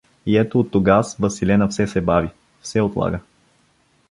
И 0.25 0.37
ето 0.37 0.59
оттогаз 0.59 1.15
Василена 1.15 1.67
все 1.67 1.87
се 1.87 2.01
бави, 2.01 2.29
все 2.61 2.81
отлага. 2.81 3.19